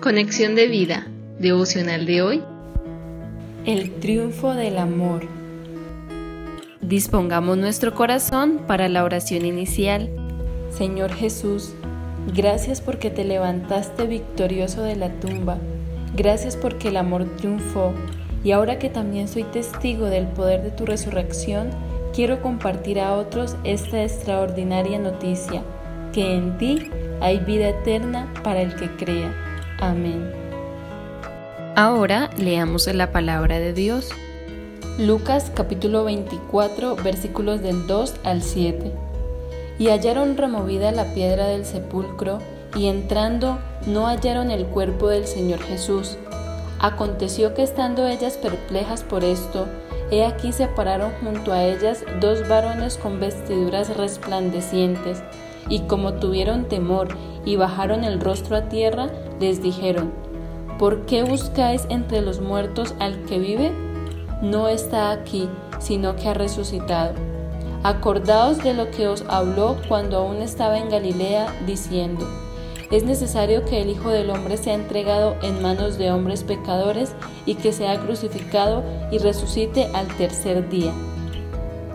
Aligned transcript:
Conexión 0.00 0.54
de 0.54 0.66
vida, 0.66 1.06
devocional 1.38 2.06
de 2.06 2.22
hoy. 2.22 2.42
El 3.66 3.92
triunfo 3.96 4.54
del 4.54 4.78
amor. 4.78 5.28
Dispongamos 6.80 7.58
nuestro 7.58 7.94
corazón 7.94 8.62
para 8.66 8.88
la 8.88 9.04
oración 9.04 9.44
inicial. 9.44 10.08
Señor 10.70 11.12
Jesús, 11.12 11.74
gracias 12.34 12.80
porque 12.80 13.10
te 13.10 13.24
levantaste 13.24 14.06
victorioso 14.06 14.82
de 14.82 14.96
la 14.96 15.10
tumba. 15.20 15.58
Gracias 16.16 16.56
porque 16.56 16.88
el 16.88 16.96
amor 16.96 17.36
triunfó. 17.36 17.92
Y 18.42 18.52
ahora 18.52 18.78
que 18.78 18.88
también 18.88 19.28
soy 19.28 19.44
testigo 19.44 20.06
del 20.06 20.28
poder 20.28 20.62
de 20.62 20.70
tu 20.70 20.86
resurrección, 20.86 21.68
quiero 22.14 22.40
compartir 22.40 23.00
a 23.00 23.12
otros 23.12 23.54
esta 23.64 24.02
extraordinaria 24.02 24.98
noticia, 24.98 25.62
que 26.14 26.36
en 26.36 26.56
ti 26.56 26.88
hay 27.20 27.40
vida 27.40 27.68
eterna 27.68 28.32
para 28.42 28.62
el 28.62 28.74
que 28.76 28.88
crea. 28.96 29.49
Amén. 29.80 30.30
Ahora 31.74 32.28
leamos 32.36 32.86
la 32.86 33.12
palabra 33.12 33.58
de 33.58 33.72
Dios. 33.72 34.10
Lucas 34.98 35.50
capítulo 35.54 36.04
24 36.04 36.96
versículos 36.96 37.62
del 37.62 37.86
2 37.86 38.16
al 38.24 38.42
7. 38.42 38.92
Y 39.78 39.88
hallaron 39.88 40.36
removida 40.36 40.92
la 40.92 41.14
piedra 41.14 41.46
del 41.46 41.64
sepulcro, 41.64 42.40
y 42.76 42.88
entrando 42.88 43.58
no 43.86 44.06
hallaron 44.06 44.50
el 44.50 44.66
cuerpo 44.66 45.08
del 45.08 45.26
Señor 45.26 45.60
Jesús. 45.60 46.18
Aconteció 46.78 47.54
que 47.54 47.62
estando 47.62 48.06
ellas 48.06 48.36
perplejas 48.36 49.02
por 49.02 49.24
esto, 49.24 49.66
he 50.10 50.24
aquí 50.26 50.52
se 50.52 50.66
pararon 50.66 51.12
junto 51.22 51.52
a 51.52 51.64
ellas 51.64 52.04
dos 52.20 52.46
varones 52.48 52.98
con 52.98 53.18
vestiduras 53.20 53.96
resplandecientes, 53.96 55.22
y 55.68 55.80
como 55.80 56.14
tuvieron 56.14 56.64
temor 56.64 57.08
y 57.44 57.56
bajaron 57.56 58.04
el 58.04 58.20
rostro 58.20 58.56
a 58.56 58.68
tierra, 58.68 59.08
les 59.40 59.62
dijeron, 59.62 60.12
¿por 60.78 61.06
qué 61.06 61.22
buscáis 61.22 61.86
entre 61.88 62.20
los 62.20 62.40
muertos 62.40 62.94
al 62.98 63.22
que 63.24 63.38
vive? 63.38 63.72
No 64.42 64.68
está 64.68 65.10
aquí, 65.10 65.48
sino 65.78 66.16
que 66.16 66.28
ha 66.28 66.34
resucitado. 66.34 67.14
Acordaos 67.82 68.58
de 68.58 68.74
lo 68.74 68.90
que 68.90 69.08
os 69.08 69.24
habló 69.28 69.76
cuando 69.88 70.18
aún 70.18 70.36
estaba 70.36 70.78
en 70.78 70.90
Galilea, 70.90 71.46
diciendo, 71.66 72.26
es 72.90 73.04
necesario 73.04 73.64
que 73.64 73.80
el 73.80 73.88
Hijo 73.88 74.10
del 74.10 74.30
Hombre 74.30 74.56
sea 74.56 74.74
entregado 74.74 75.36
en 75.42 75.62
manos 75.62 75.96
de 75.96 76.10
hombres 76.10 76.42
pecadores 76.42 77.14
y 77.46 77.54
que 77.54 77.72
sea 77.72 78.00
crucificado 78.00 78.82
y 79.12 79.18
resucite 79.18 79.88
al 79.94 80.08
tercer 80.16 80.68
día. 80.68 80.92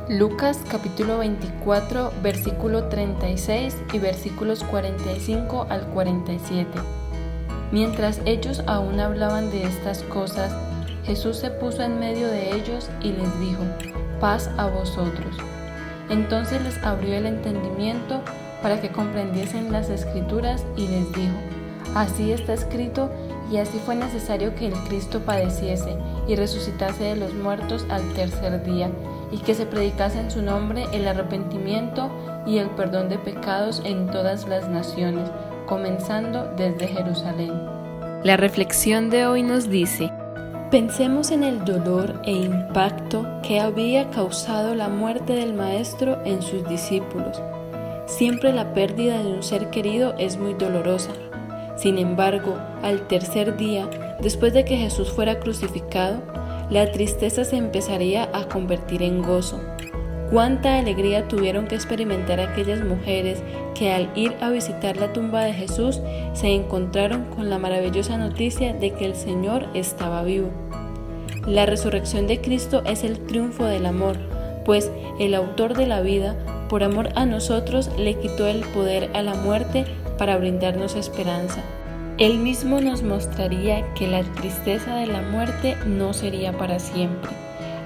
Lucas 0.07 0.59
capítulo 0.69 1.17
24 1.17 2.13
versículo 2.21 2.89
36 2.89 3.75
y 3.91 3.97
versículos 3.97 4.63
45 4.63 5.65
al 5.67 5.81
47. 5.87 6.67
Mientras 7.71 8.21
ellos 8.25 8.61
aún 8.67 8.99
hablaban 8.99 9.49
de 9.49 9.63
estas 9.63 10.03
cosas, 10.03 10.55
Jesús 11.05 11.37
se 11.37 11.49
puso 11.49 11.81
en 11.81 11.97
medio 11.97 12.27
de 12.27 12.55
ellos 12.55 12.87
y 13.01 13.13
les 13.13 13.39
dijo, 13.39 13.63
paz 14.19 14.51
a 14.57 14.67
vosotros. 14.67 15.37
Entonces 16.11 16.61
les 16.61 16.77
abrió 16.83 17.15
el 17.15 17.25
entendimiento 17.25 18.21
para 18.61 18.79
que 18.79 18.91
comprendiesen 18.91 19.71
las 19.71 19.89
escrituras 19.89 20.63
y 20.77 20.87
les 20.87 21.11
dijo, 21.13 21.33
así 21.95 22.31
está 22.31 22.53
escrito 22.53 23.09
y 23.51 23.57
así 23.57 23.79
fue 23.85 23.95
necesario 23.95 24.55
que 24.55 24.67
el 24.67 24.73
Cristo 24.87 25.19
padeciese 25.19 25.97
y 26.27 26.35
resucitase 26.35 27.03
de 27.03 27.15
los 27.15 27.33
muertos 27.33 27.85
al 27.89 28.13
tercer 28.13 28.63
día 28.63 28.89
y 29.31 29.37
que 29.37 29.53
se 29.53 29.65
predicase 29.65 30.19
en 30.19 30.31
su 30.31 30.41
nombre 30.41 30.85
el 30.91 31.07
arrepentimiento 31.07 32.09
y 32.45 32.57
el 32.57 32.69
perdón 32.71 33.09
de 33.09 33.17
pecados 33.17 33.81
en 33.85 34.07
todas 34.07 34.47
las 34.47 34.69
naciones, 34.69 35.29
comenzando 35.65 36.51
desde 36.55 36.87
Jerusalén. 36.87 37.53
La 38.23 38.37
reflexión 38.37 39.09
de 39.09 39.27
hoy 39.27 39.43
nos 39.43 39.69
dice, 39.69 40.11
Pensemos 40.71 41.29
en 41.31 41.43
el 41.43 41.63
dolor 41.63 42.21
e 42.25 42.31
impacto 42.31 43.25
que 43.43 43.59
había 43.59 44.09
causado 44.09 44.73
la 44.73 44.89
muerte 44.89 45.33
del 45.33 45.53
Maestro 45.53 46.21
en 46.25 46.41
sus 46.41 46.67
discípulos. 46.67 47.41
Siempre 48.07 48.51
la 48.51 48.73
pérdida 48.73 49.21
de 49.21 49.31
un 49.31 49.43
ser 49.43 49.69
querido 49.69 50.15
es 50.17 50.37
muy 50.37 50.53
dolorosa. 50.55 51.11
Sin 51.75 51.97
embargo, 51.97 52.57
al 52.81 53.07
tercer 53.07 53.57
día, 53.57 53.89
después 54.21 54.53
de 54.53 54.65
que 54.65 54.77
Jesús 54.77 55.11
fuera 55.11 55.39
crucificado, 55.39 56.21
la 56.69 56.91
tristeza 56.91 57.43
se 57.43 57.57
empezaría 57.57 58.29
a 58.33 58.47
convertir 58.47 59.03
en 59.03 59.21
gozo. 59.21 59.59
Cuánta 60.31 60.79
alegría 60.79 61.27
tuvieron 61.27 61.67
que 61.67 61.75
experimentar 61.75 62.39
aquellas 62.39 62.83
mujeres 62.83 63.43
que 63.75 63.93
al 63.93 64.09
ir 64.15 64.33
a 64.41 64.49
visitar 64.49 64.97
la 64.97 65.13
tumba 65.13 65.43
de 65.43 65.53
Jesús 65.53 66.01
se 66.33 66.47
encontraron 66.47 67.25
con 67.25 67.49
la 67.49 67.59
maravillosa 67.59 68.17
noticia 68.17 68.73
de 68.73 68.91
que 68.91 69.05
el 69.05 69.15
Señor 69.15 69.67
estaba 69.75 70.23
vivo. 70.23 70.49
La 71.45 71.67
resurrección 71.67 72.25
de 72.25 72.41
Cristo 72.41 72.81
es 72.85 73.03
el 73.03 73.19
triunfo 73.19 73.65
del 73.65 73.85
amor, 73.85 74.17
pues 74.65 74.91
el 75.19 75.35
autor 75.35 75.75
de 75.75 75.85
la 75.85 76.01
vida, 76.01 76.35
por 76.69 76.83
amor 76.83 77.09
a 77.15 77.25
nosotros, 77.25 77.89
le 77.97 78.15
quitó 78.15 78.47
el 78.47 78.61
poder 78.61 79.09
a 79.13 79.21
la 79.21 79.35
muerte 79.35 79.85
para 80.17 80.37
brindarnos 80.37 80.95
esperanza. 80.95 81.61
Él 82.17 82.39
mismo 82.39 82.79
nos 82.79 83.03
mostraría 83.03 83.93
que 83.93 84.07
la 84.07 84.23
tristeza 84.23 84.95
de 84.95 85.07
la 85.07 85.21
muerte 85.21 85.75
no 85.85 86.13
sería 86.13 86.57
para 86.57 86.79
siempre. 86.79 87.31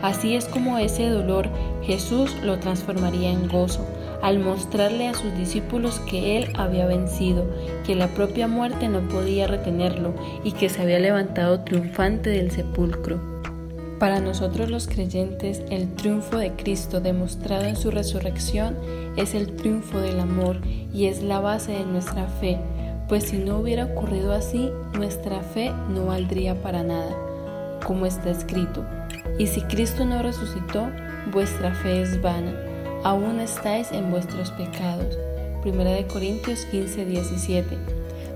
Así 0.01 0.35
es 0.35 0.45
como 0.45 0.77
ese 0.77 1.09
dolor 1.09 1.49
Jesús 1.83 2.35
lo 2.43 2.59
transformaría 2.59 3.31
en 3.31 3.47
gozo, 3.47 3.85
al 4.21 4.39
mostrarle 4.39 5.07
a 5.07 5.13
sus 5.13 5.35
discípulos 5.35 5.99
que 6.01 6.37
Él 6.37 6.49
había 6.55 6.85
vencido, 6.85 7.45
que 7.85 7.95
la 7.95 8.07
propia 8.07 8.47
muerte 8.47 8.87
no 8.87 9.01
podía 9.07 9.47
retenerlo 9.47 10.13
y 10.43 10.51
que 10.51 10.69
se 10.69 10.81
había 10.81 10.99
levantado 10.99 11.61
triunfante 11.61 12.29
del 12.29 12.51
sepulcro. 12.51 13.38
Para 13.99 14.21
nosotros 14.21 14.69
los 14.69 14.87
creyentes, 14.87 15.61
el 15.69 15.93
triunfo 15.95 16.37
de 16.37 16.53
Cristo 16.53 17.01
demostrado 17.01 17.65
en 17.65 17.75
su 17.75 17.91
resurrección 17.91 18.77
es 19.17 19.35
el 19.35 19.55
triunfo 19.55 19.99
del 19.99 20.19
amor 20.19 20.57
y 20.93 21.05
es 21.07 21.21
la 21.21 21.39
base 21.39 21.73
de 21.73 21.85
nuestra 21.85 22.27
fe 22.27 22.57
pues 23.09 23.23
si 23.23 23.37
no 23.39 23.57
hubiera 23.57 23.85
ocurrido 23.85 24.33
así, 24.33 24.71
nuestra 24.93 25.41
fe 25.41 25.71
no 25.89 26.05
valdría 26.05 26.61
para 26.61 26.83
nada, 26.83 27.17
como 27.83 28.05
está 28.05 28.29
escrito. 28.29 28.85
Y 29.39 29.47
si 29.47 29.61
Cristo 29.61 30.05
no 30.05 30.21
resucitó, 30.21 30.87
vuestra 31.33 31.73
fe 31.73 32.03
es 32.03 32.21
vana, 32.21 32.53
aún 33.03 33.39
estáis 33.39 33.91
en 33.91 34.11
vuestros 34.11 34.51
pecados. 34.51 35.17
1 35.65 36.07
Corintios 36.07 36.65
15, 36.65 37.05
17. 37.05 37.77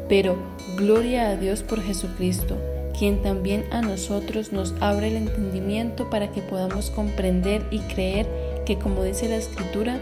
Pero 0.09 0.37
gloria 0.75 1.29
a 1.29 1.35
Dios 1.35 1.61
por 1.61 1.79
Jesucristo, 1.79 2.57
quien 3.03 3.21
también 3.21 3.65
a 3.69 3.81
nosotros 3.81 4.53
nos 4.53 4.73
abre 4.79 5.09
el 5.09 5.17
entendimiento 5.17 6.09
para 6.09 6.31
que 6.31 6.41
podamos 6.41 6.89
comprender 6.89 7.61
y 7.69 7.79
creer 7.79 8.25
que, 8.65 8.79
como 8.79 9.03
dice 9.03 9.27
la 9.27 9.35
Escritura, 9.35 9.99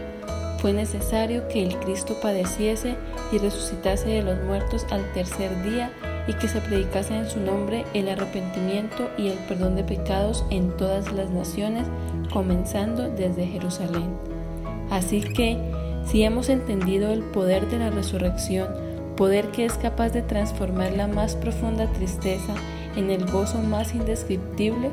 fue 0.58 0.72
necesario 0.72 1.48
que 1.48 1.64
el 1.64 1.76
Cristo 1.80 2.16
padeciese 2.22 2.94
y 3.32 3.38
resucitase 3.38 4.08
de 4.08 4.22
los 4.22 4.40
muertos 4.44 4.86
al 4.90 5.02
tercer 5.14 5.50
día 5.64 5.90
y 6.28 6.34
que 6.34 6.46
se 6.46 6.60
predicase 6.60 7.16
en 7.16 7.28
su 7.28 7.40
nombre 7.40 7.84
el 7.92 8.08
arrepentimiento 8.08 9.10
y 9.18 9.26
el 9.26 9.38
perdón 9.48 9.74
de 9.74 9.82
pecados 9.82 10.44
en 10.50 10.70
todas 10.76 11.12
las 11.12 11.28
naciones, 11.28 11.88
comenzando 12.32 13.10
desde 13.10 13.48
Jerusalén. 13.48 14.16
Así 14.90 15.22
que, 15.22 15.58
si 16.06 16.22
hemos 16.22 16.48
entendido 16.48 17.12
el 17.12 17.22
poder 17.24 17.68
de 17.68 17.80
la 17.80 17.90
resurrección, 17.90 18.68
poder 19.16 19.48
que 19.48 19.64
es 19.64 19.72
capaz 19.74 20.10
de 20.10 20.22
transformar 20.22 20.92
la 20.92 21.08
más 21.08 21.34
profunda 21.34 21.88
tristeza 21.88 22.54
en 22.96 23.10
el 23.10 23.30
gozo 23.30 23.58
más 23.58 23.94
indescriptible, 23.94 24.90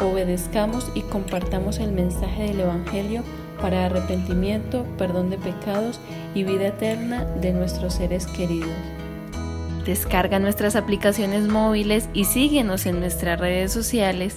obedezcamos 0.00 0.90
y 0.94 1.02
compartamos 1.02 1.78
el 1.78 1.92
mensaje 1.92 2.44
del 2.44 2.60
Evangelio 2.60 3.22
para 3.60 3.86
arrepentimiento, 3.86 4.84
perdón 4.96 5.30
de 5.30 5.38
pecados 5.38 6.00
y 6.34 6.44
vida 6.44 6.68
eterna 6.68 7.24
de 7.24 7.52
nuestros 7.52 7.94
seres 7.94 8.26
queridos. 8.26 8.70
Descarga 9.84 10.38
nuestras 10.38 10.76
aplicaciones 10.76 11.48
móviles 11.48 12.08
y 12.12 12.26
síguenos 12.26 12.86
en 12.86 13.00
nuestras 13.00 13.40
redes 13.40 13.72
sociales 13.72 14.34